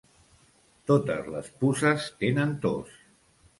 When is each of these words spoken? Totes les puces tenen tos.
Totes 0.91 1.29
les 1.35 1.51
puces 1.61 2.09
tenen 2.25 2.57
tos. 2.67 2.99